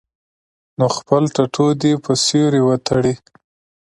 [0.77, 3.13] نو خپل ټټو دې پۀ سيوري وتړي-